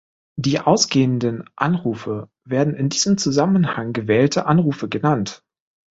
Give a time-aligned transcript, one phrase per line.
[0.35, 5.43] Die ausgehenden Anrufe werden in diesem Zusammenhang "gewählte" Anrufe genannt.